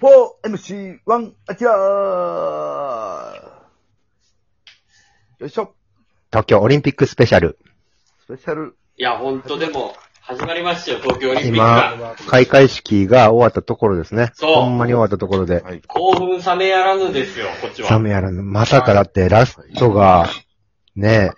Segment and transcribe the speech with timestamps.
[0.00, 3.54] 4MC1 アキラー
[5.38, 5.74] よいしょ。
[6.30, 7.58] 東京オリンピックスペシャル。
[8.26, 8.76] スペシャル。
[8.96, 11.64] いや、ほんとでも、始まりましたよ、東京オリンピック今
[11.96, 14.32] が。、開会式が終わったところですね。
[14.34, 15.60] そうほんまに終わったところで。
[15.60, 15.82] はい。
[15.86, 17.88] 興奮冷めやらぬですよ、こっちは。
[17.88, 18.42] サメやらぬ。
[18.42, 20.28] まさかだってラストが、
[20.96, 21.30] ね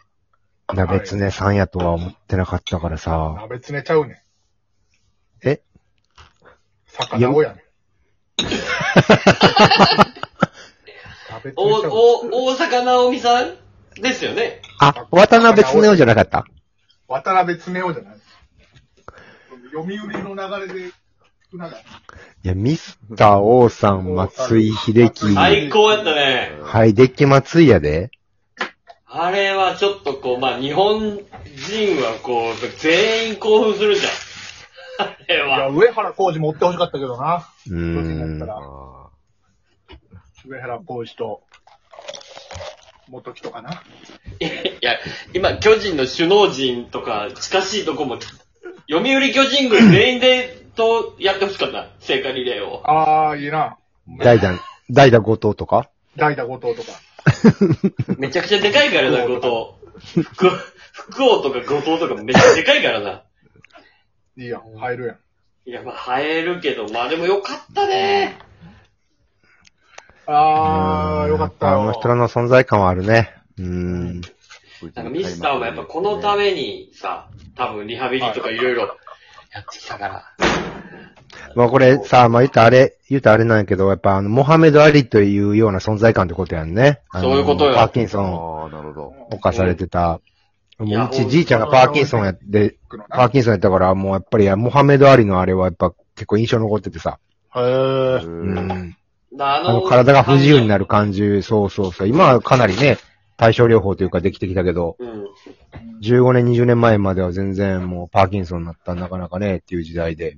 [0.70, 3.34] え、鍋つねさんやとは思ってなかったからさ。
[3.40, 4.14] 鍋つねちゃうね
[5.44, 5.48] ん。
[5.48, 5.62] え？
[6.86, 7.65] 魚をやねん。
[11.56, 13.56] お、お、大阪直美さん
[14.00, 14.60] ですよね。
[14.80, 16.44] あ、渡辺つねおじゃなかった？
[17.08, 18.16] 渡辺つねおじゃない。
[19.72, 20.92] 読売の流れで、
[21.52, 25.34] なんか、いや、ミスター王さん、松井秀喜。
[25.34, 26.52] 最高やったね。
[26.62, 28.10] はい、デッキ松井やで。
[29.06, 31.22] あれはちょっとこう、まあ、日本人
[32.02, 34.12] はこう、全員興奮するじゃん。
[34.98, 35.68] あれいや、は。
[35.70, 37.48] 上原浩二持ってほしかったけどな。
[37.70, 38.38] うん
[40.48, 41.42] 上原浩二と、
[43.08, 43.82] 元木とかな。
[44.40, 44.44] い
[44.80, 44.98] や、
[45.34, 48.18] 今、巨人の首脳陣とか、近しいとこも、
[48.88, 51.88] 読売巨人軍全員で、と、やってほしかった。
[52.00, 52.82] 聖火リレーを。
[52.84, 53.78] あー、いいな。
[54.18, 57.00] 代打、代打後藤とか代打後藤とか。
[58.18, 59.76] めちゃくちゃでかいからな、後
[60.06, 60.22] 藤。
[60.22, 60.48] 福、
[60.92, 63.22] 福王とか後藤とかめっちゃでかいからな。
[64.38, 65.16] いいやん、入るやん。
[65.68, 68.38] いや、まあ、映えるけど、まあでもよかったね。
[70.26, 71.82] あー、よかったよ。
[71.82, 73.34] あの人らの存在感はあるね。
[73.58, 74.20] うーん。
[74.94, 78.82] なんかミスターはやっぱこのためにさ、多分リハビリとかいろいろ
[79.52, 80.24] やってきたから。
[81.54, 87.00] まあこれさ、まあ言ったらあれ、言ったらあれなんやけど、やっぱあの、モハメド・アリというような存在感ってことやんね。
[87.10, 89.14] あのそういうことよパーキンソン、ああ、なるほど。
[89.30, 90.20] 犯されてた。
[90.78, 92.76] もううちじいちゃんがパーキンソンやって、
[93.08, 97.18] パーへキンソンやったから、もうやっぱりモハメド・アリのあれはやっぱ結構印象残っててさ。
[97.54, 98.24] ー。
[98.24, 98.54] ううん。
[98.68, 98.96] ん。
[99.38, 102.08] ああの、体が不自由になる感じ、そうそうそう。
[102.08, 102.98] 今はかなりね、
[103.36, 105.24] 対症療法というかできてきたけど、うん。
[106.02, 110.36] 15年、20年前までは全然もうパーキンソンになったらなかなかねっていう時代で、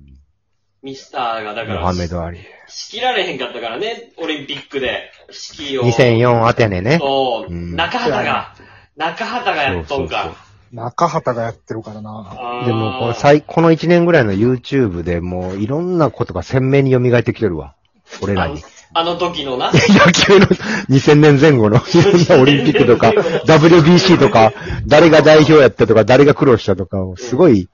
[0.81, 2.39] ミスターがだから、モハメド・アリ。
[2.67, 5.11] 仕切られへんかったからね、オリンピックで、
[5.57, 5.83] 指揮を。
[5.83, 6.99] 2004アテネね。
[6.99, 8.55] そう、うん中畑が、
[8.99, 10.35] 中畑がやっとんか。
[10.73, 12.63] 中畑がやってるからな。
[12.65, 17.75] でも、この最、この1年ぐらいの YouTube でもういろんなことが鮮明に蘇ってきてるわ。
[18.21, 18.61] 俺らに。
[18.93, 19.71] あの時のな。
[19.71, 20.47] 野球の
[20.89, 23.11] 2000年前後のいろんなオリンピックとか、
[23.45, 24.51] WBC とか、
[24.85, 27.69] 誰が代表やったとか、誰が苦労したとか、すごい、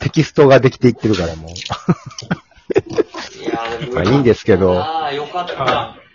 [0.00, 1.50] テキストができていってるからもう。
[1.50, 1.54] い
[3.98, 6.07] やいいんですけどああ、よかった。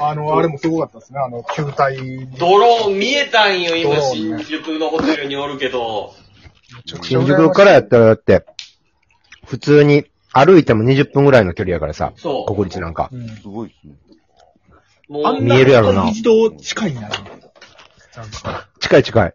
[0.00, 1.20] あの、あれもすごかったですね。
[1.20, 2.26] あの、球体に。
[2.38, 6.14] ドローン見えたんよ、今、ドローンね新宿のホテルにおるけど。
[7.02, 8.46] 新宿からやったらだって、
[9.46, 13.10] 普通に歩いても20分ぐらいの距離やからさ、そう国立なんか。
[13.12, 13.94] うんすごいですね。
[15.08, 17.10] もう、あんな見えるやろな一度近いんやな。
[18.78, 19.34] 近い近い。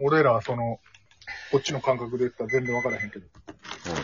[0.00, 0.80] 俺らはその、
[1.50, 3.24] こっちの感覚で言ったら全然わからへんけど。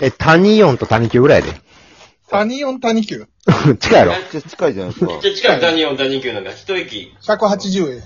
[0.00, 1.50] え、谷4と谷9ぐらいで。
[2.30, 3.26] 谷4谷9。
[3.78, 5.20] 近いやろめっちゃ近いじゃないですかめっ。
[5.20, 7.14] ちゃ近い谷4、谷9なんか、一駅。
[7.22, 8.02] 180円。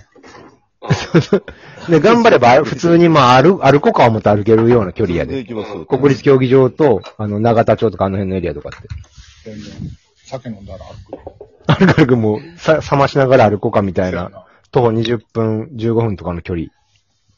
[1.89, 5.35] で、頑張れば、普通にまあ歩、歩こうか思って歩けるような距離やで。
[5.35, 5.87] で行きます。
[5.87, 8.89] 国立競技場と、あの、長田町とかあの辺のエリアとかって。
[9.45, 9.73] 全然。
[10.25, 10.85] 酒飲んだら
[11.67, 11.87] 歩く。
[11.87, 14.45] 歩く歩くもう、さ、冷ましながら歩こうかみたいな、な。
[14.71, 16.69] 徒歩20分、15分とかの距離。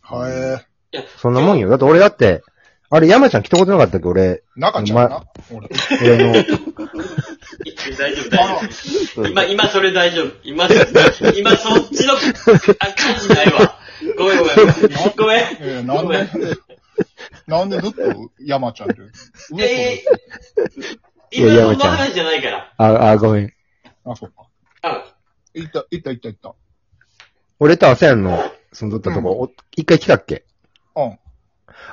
[0.01, 1.69] はえいや、そんなもんよ。
[1.69, 2.43] だって俺だって、
[2.91, 4.61] あれ山ちゃん来たことなかったっけ俺、ー。
[4.61, 5.25] 中ちゃんな。
[5.51, 5.69] 俺。
[6.03, 6.33] 俺の、
[7.99, 9.27] 大丈夫、大丈夫。
[9.27, 10.33] 今、今それ大丈夫。
[10.45, 10.67] 今、
[11.37, 13.79] 今そっちの、あ、感じないわ。
[14.17, 14.57] ごめんごめん。
[15.17, 15.39] ごめん。
[15.61, 16.29] えー、なんで、
[17.47, 19.01] なんでずっと山ちゃんって。
[19.51, 22.75] 上えー、いや今そん山ちゃんな話じゃないから。
[22.77, 23.53] あ、あ、ごめん。
[24.05, 24.47] あ、そっか。
[24.83, 25.05] あ
[25.55, 26.57] 行った、行った、行った、行っ
[27.61, 30.45] 俺とアセアンの住んどったとこ、お一回来たっけ？
[30.95, 31.03] た。
[31.03, 31.19] うん。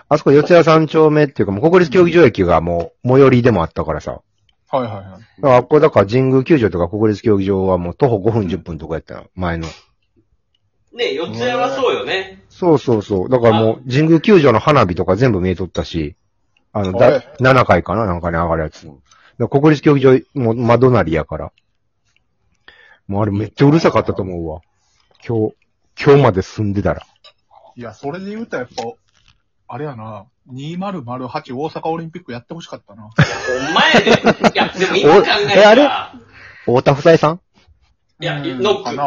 [0.10, 4.22] あそこ四谷三丁目っていうか、もう国立競技場駅がもう、最寄りでもあったからさ。
[4.70, 5.04] はいはいはい。
[5.04, 9.68] だからあっこだから神宮球場とか国立競技場はもう徒歩5分10分とかやったの、前の。
[10.94, 12.44] ね四谷はそうよね。
[12.50, 13.30] そうそうそう。
[13.30, 16.16] だからもう、神宮球場の花火とか全部見えとったし、
[16.74, 18.06] あの、だはい、7階かな？
[18.06, 18.88] なんかに上がるやつ。
[19.38, 20.02] だ国立競技
[20.36, 21.52] 場、もう窓なりやから。
[23.08, 24.62] もうあれめっちゃうるさかったと思うわ。
[25.26, 25.56] 今日、
[26.02, 27.02] 今日まで住んでたら。
[27.76, 28.84] いや、それで言うとやっぱ、
[29.74, 33.06] あれやな、2008大阪オリンピックやってほしかったな。
[33.06, 33.10] お
[33.74, 34.10] 前で。
[34.12, 34.14] い
[34.54, 35.84] や、でも今考えおえあれ？
[35.84, 36.14] たら、
[36.66, 37.42] 太田夫妻さん？
[38.20, 38.84] いや、うんノック。
[38.84, 39.04] かな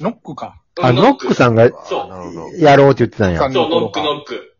[0.00, 0.62] ノックか。
[0.80, 2.56] あ、ノックさんがそうなるほど。
[2.56, 3.40] やろうって言ってたんや。
[3.40, 4.56] そう、ノックノック。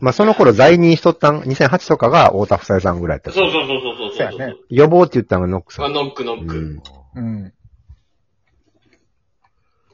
[0.00, 3.30] まあその頃在任しとったん、2008とかが太田夫妻さんぐらいやった。
[3.30, 5.92] そうそうそうそうそうそうね予防って言ったのがノックさあ、ん。
[5.92, 6.82] ノックノック。
[7.14, 7.44] うん。
[7.44, 7.52] うん。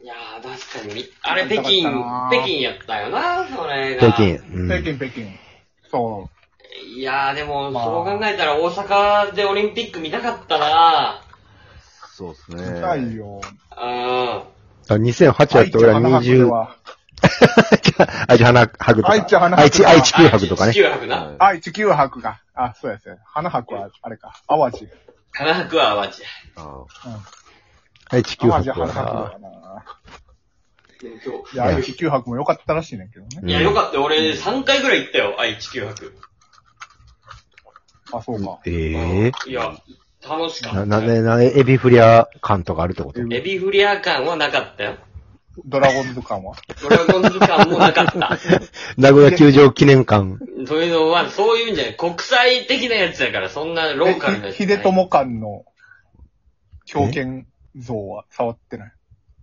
[0.06, 1.04] いやー、確かに。
[1.22, 1.82] あれ、北京、
[2.30, 4.12] 北京やったよな、それが。
[4.12, 4.38] 北京。
[4.54, 5.26] うん北京、北京。
[5.90, 6.30] そ
[6.96, 11.20] いやー、でも、まあそう考えたら大阪でオリンピック見たかったな
[12.14, 12.54] そうですう。
[12.54, 12.70] ね。
[12.76, 13.40] 見たいよ。
[13.42, 13.82] うん。
[13.82, 14.44] あ
[14.90, 16.76] 2008やった俺は愛知20、は
[18.28, 19.10] 愛知花博とか。
[19.10, 20.72] 愛知花博愛知、愛知九博とかね。
[21.40, 22.38] 愛知九博が。
[22.54, 23.18] あ、そうやそうや。
[23.24, 24.40] 花博は、あれか。
[24.46, 24.88] 淡路。
[25.32, 26.22] 花博は淡路。
[26.54, 26.84] あ
[28.08, 29.30] 愛知九淡路博花博は。
[29.30, 29.55] だな。
[31.00, 31.16] でも
[31.52, 33.28] 今いや、愛知九博も良かったらしいねんけどね。
[33.42, 34.04] 日いや、よかったよ。
[34.04, 36.12] 俺、3回ぐらい行ったよ、愛知球博。
[38.12, 38.60] あ、そうか。
[38.66, 38.70] え
[39.26, 39.72] えいや、
[40.26, 41.02] 楽しかったな、よ。
[41.02, 43.20] な、ね、な、エビフリア感とかあるってこと？
[43.20, 44.96] エビフリア感はなかったよ。
[45.64, 46.54] ドラゴンズ感は？
[46.82, 48.38] ドラゴンズ感もなかった。
[48.98, 50.36] 名古屋球場記念館。
[50.66, 51.96] そういうのは、そういうんじゃない。
[51.96, 54.76] 国際的なやつやから、そんなローカルなやつじゃない。
[54.76, 55.64] ひ秀友館の
[56.84, 57.46] 狂犬
[57.76, 58.92] 像は触ってない。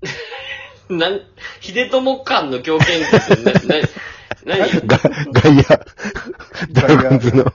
[0.98, 1.22] なん、
[1.62, 4.88] 秀友館の狂犬って、な、な、何？
[4.88, 4.98] が、
[5.32, 5.64] 外野、
[6.70, 7.46] ドラゴンズの。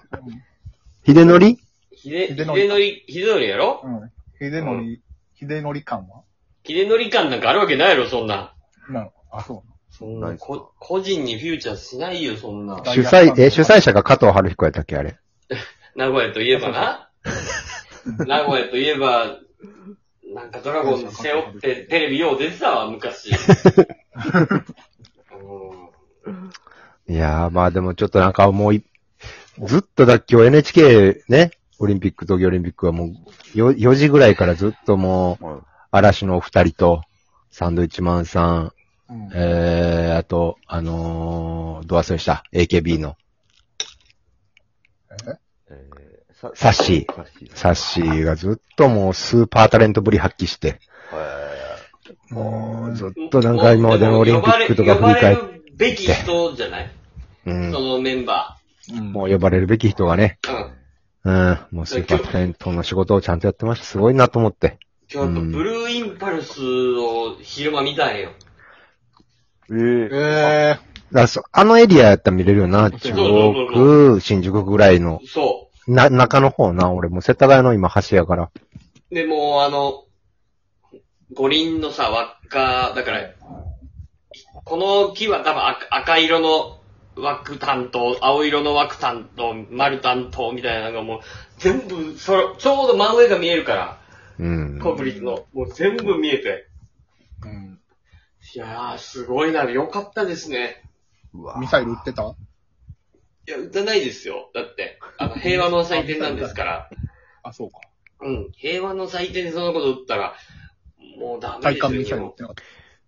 [1.07, 1.57] 秀則秀、
[1.97, 3.83] 秀秀則則、秀則やろ？
[3.85, 4.11] うん。
[4.39, 5.01] 秀則、
[5.39, 6.23] 秀則館は？
[6.67, 8.55] 秀則館なんかあるわけないやろ、そんな。
[8.89, 9.13] なの。
[9.33, 12.77] あ、そうそんな、こ、個人にフューチャーしないよ、そんな。
[12.81, 15.19] だ主催、え、主催者が加藤春彦やったっけあれ？
[15.97, 17.11] 名古屋といえばな。
[18.27, 19.39] 名古屋といえば、
[20.39, 23.31] なんかドラゴンズ背負ってテレビよう出てたわ、昔。
[23.31, 23.35] う
[26.31, 26.51] ん
[27.09, 28.85] いやー、まあでもちょっとなんかもうい、
[29.65, 37.01] ずっとだ、今日 NHK ね、オリンピック、東京オリンピックはもう、よ、4時ぐらいからずっともう、はい嵐のお二人と、
[37.51, 38.73] サンドイッチマンさん、
[39.09, 39.31] うん。
[39.33, 43.17] えー、あと、あのー、ど忘れした、AKB の、
[45.11, 45.29] えー
[45.71, 46.08] さサッシー
[46.41, 47.51] サッシー。
[47.55, 50.81] サッシーがずっともうスーパータレントぶり発揮して、
[51.11, 51.59] はい
[52.31, 56.91] もうずっとなんか今までのオリンピックとか振り返っ呼ばれるべき人じゃない、
[57.47, 58.59] うんそ、のメンバ
[58.91, 60.71] うんもう呼ばれるべき人がね、ー。
[61.25, 61.51] うん。
[61.51, 63.85] うん、もうスーパータレントの仕事をちゃんとやってました。
[63.85, 64.79] すごいなと思って。
[65.13, 68.31] 今日やっぱブルーインパルスを昼間見たんよ。
[69.71, 70.81] えー、えだか
[71.11, 72.91] らそあのエリアやったら見れるよな。
[72.91, 75.21] 中そうそう央区、新宿ぐらいの。
[75.27, 75.58] そ
[75.89, 76.93] な、中の方な。
[76.93, 78.51] 俺もう世田谷の今橋やから。
[79.11, 79.15] う。
[79.15, 80.05] で、もうあの、
[81.35, 83.31] 五輪のさ、輪っか、だから、
[84.65, 86.79] この木は多分赤赤色の
[87.17, 91.21] 枠担当、青色の枠担当、丸担当みたいなのがもう、
[91.59, 93.99] 全部、それ、ちょうど真上が見えるから、
[94.39, 94.79] うん。
[94.79, 96.69] 国立の、もう全部見えて。
[97.43, 97.81] ーうん。
[98.55, 100.85] いやー、すごいな、よかったですね。
[101.35, 102.23] うわミサイル撃ってた？
[103.47, 104.51] いや、撃たないですよ。
[104.55, 106.91] だって、あの、平和の祭典なんですから。
[107.43, 107.81] あ、そうか。
[108.21, 108.51] うん。
[108.53, 110.35] 平和の祭典でそんなこと撃ったら、
[111.19, 111.79] もうダメですよ。
[111.79, 112.57] 対艦ミサイル撃ってなかっ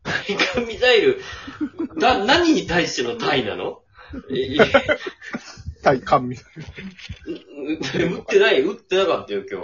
[0.02, 1.20] 対艦ミサイル、
[2.00, 3.82] だ、何に対しての対なの？
[4.30, 4.80] えいやた。
[5.82, 6.64] 対艦ミサイル。
[8.08, 9.62] う撃ってない、撃ってなかったよ、今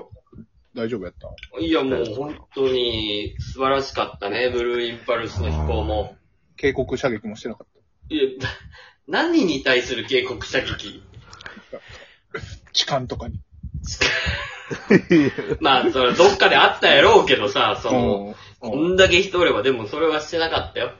[0.75, 1.29] 大丈夫やった？
[1.59, 1.67] 日。
[1.67, 6.17] いや、もう本当に素晴らしかったね、ブルーインパルスの飛行も。
[6.57, 7.67] 警告射撃もしてなかっ
[8.11, 8.23] いや、
[9.09, 11.03] 何に対する警告射撃？
[11.73, 11.79] た。
[12.77, 13.41] 痴漢とかに。
[15.61, 20.93] まあ、それどっかであったやろうけどさ、その、うんこんだけ人おれば、でもそれはしてなかったよ。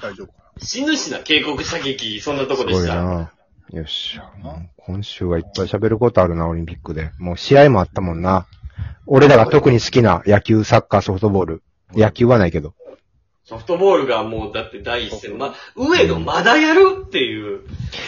[0.00, 2.94] 大丈夫か死ぬしな、警告射撃、そんなとこでした。
[2.94, 4.30] よっしゃ。
[4.38, 7.10] もう今週はいっぱい喋ることあるな、オリンピックで。
[7.18, 8.46] もう試合もあったもんな。
[9.06, 11.62] 俺らが特に好きな野球、サッカー、ソフトボール。
[11.92, 12.74] 野球はないけど。
[13.44, 17.60] ソフトボールがもう、だって第一戦、ま、上野まだやるっていう。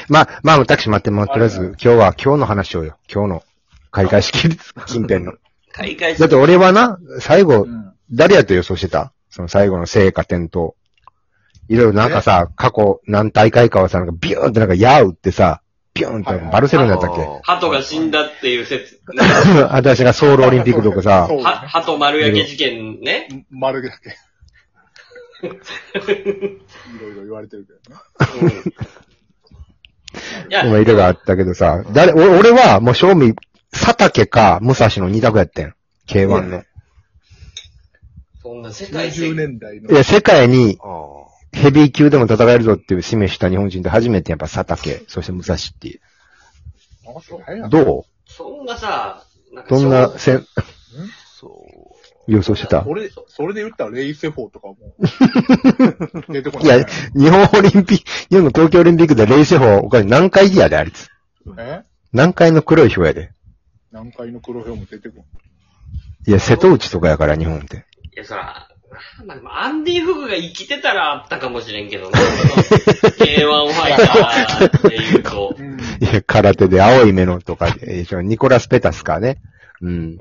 [0.09, 2.97] まあ、まあ、タクシー待って、もうとりあえず、今日は今日の話をよ。
[3.12, 3.43] 今日の
[3.91, 4.49] 開会式
[4.87, 5.33] 近辺の。
[5.73, 6.21] 開会式。
[6.21, 7.59] だって俺はな、最後な。
[7.61, 7.85] う、ん。
[8.12, 9.12] 誰やと予想してた？
[9.31, 10.76] その最後の成果点と。
[11.69, 15.62] いろいろなんかさ、過去何大会かはさ、なんかビューンってなんか矢打ってさ、
[15.95, 17.26] ビューンってバルセロナだったっけ？
[17.43, 19.00] 鳩が死んだっていう説。
[19.71, 21.29] 私がソウルオリンピックとかさ
[21.67, 23.47] 鳩丸焼け事件ね。
[23.50, 24.17] 丸だけ。
[25.47, 25.51] い
[27.01, 28.01] ろいろ言われてるけどね。
[28.43, 28.49] うん。
[30.51, 33.35] いや、まあ、色があったけどさ、誰、お俺はもう正味、
[33.71, 35.75] 佐竹か武蔵の二択やってん。
[36.07, 36.65] K1 の。
[38.43, 39.37] そんな世界90戦。
[39.37, 39.95] 年代のい。
[39.95, 46.01] や、世界にあヘビー級でも戦えるぞっていう示した日本人って初めてやっぱ佐竹、そして武蔵っていう。
[47.17, 48.05] あそうやどう？
[48.31, 50.33] そんなさ、なんかどんなん、そ
[52.26, 52.95] 予想してたそ。
[52.95, 54.76] れ、それで言ったらレイセフォーとかも。
[56.33, 61.09] 出てこいやない。、日本オリンピック、日本の東京オリンピックでレイセフォー、お金何回やで、あいつ。
[61.59, 61.83] え？
[62.12, 63.33] 何回の黒い表やで。
[63.93, 65.25] 何回の黒表も出てこ
[66.26, 67.85] いや、瀬戸内とかやから、日本って。
[68.14, 68.69] いや、そら、
[69.26, 72.19] まあでもアンディ・フグが生きてたらあったかもしれんけどね。
[73.19, 75.57] K1 ファイターって言うと。
[75.59, 76.14] ない。
[76.14, 79.38] や、空手で青いメロンとかで、えーニコラス・ペタスかね。
[79.81, 80.19] うん。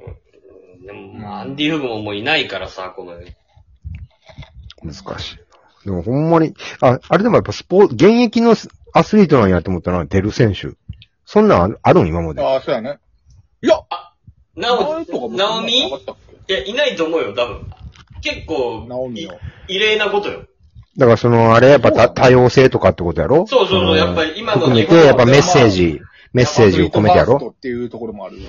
[1.13, 3.35] まあアンディ・フグももういないからさ、この世に。
[4.83, 5.37] 難しい。
[5.85, 8.55] でもほんまに、あ、あれでもやっぱスポーツ、現役の
[8.93, 10.69] アスリートなんやと思ったら、出る選手。
[11.25, 12.43] そんなんあるあるん今まで。
[12.43, 12.99] ああ、そうやね。
[13.61, 13.79] いや、
[14.55, 16.15] なおなかったっ
[16.47, 16.53] け？
[16.53, 17.71] いや、いないと思うよ、多分。
[18.21, 19.35] 結構、いナオミの。
[19.67, 20.45] 異例なことよ。
[20.97, 23.47] だからその、あれやっぱ多多様性とかってことやろ？
[23.47, 26.01] そうそうそう、んやっぱり今の含めて、日本やっぱメッセージ、
[26.33, 27.37] メッセージを込めてやろ？
[27.37, 28.37] アスリートファーストっていうところもある。
[28.37, 28.43] うん。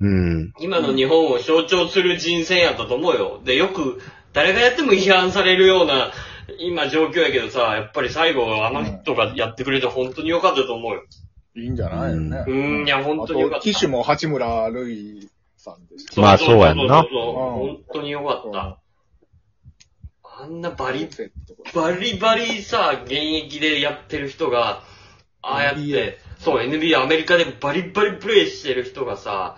[0.00, 0.52] うん。
[0.60, 3.40] 今の日本を象徴する人選やったと思うよ。
[3.44, 4.00] で、よく、
[4.32, 6.12] 誰がやっても批判されるような、
[6.60, 11.04] 今状況やけどさ、やっぱり最後あの人がやってくれて本当に良かったと思うよ。
[11.56, 12.44] いいんじゃないよね。
[12.46, 13.64] うーん、いや、本当に良かった。
[13.64, 16.20] 機種も八村塁さんでした。
[16.20, 18.78] まあそうやんなそうそう本当に良かった。
[20.40, 21.08] あんなバリ、
[21.74, 24.84] バリバリさ、現役でやってる人が、
[25.42, 29.56] ああやって、そう、NBA アメリカでバリバリプレイしてる人がさ、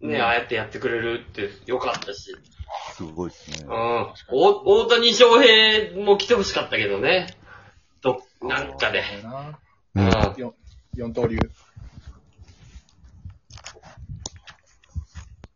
[0.00, 2.36] ね、うんああやってやってくれるって良かったし。
[2.94, 3.72] すごいですねうん。。
[4.30, 7.34] お大谷翔平も来てほしかったけどね。
[8.02, 9.02] ど、なんかで。
[9.94, 10.10] ううんん。
[10.36, 10.54] よ
[10.94, 11.38] 四刀流。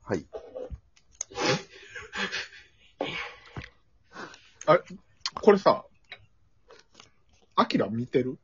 [0.03, 0.27] はい。
[4.67, 4.81] あれ、
[5.35, 5.85] これさ、
[7.57, 8.39] アキラ見てる？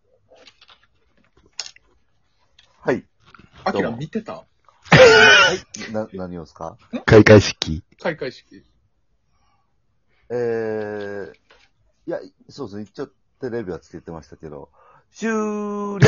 [2.81, 3.05] はい。
[3.64, 4.45] アキラ見てた？
[5.93, 6.76] な、何をですか？
[7.07, 7.83] 開会式。
[8.00, 8.64] 開会式。
[10.31, 11.33] えー、
[12.07, 12.83] いや、そうですね。
[12.83, 13.07] 一応
[13.40, 14.71] テレビはつけてましたけど、
[15.12, 15.99] 終了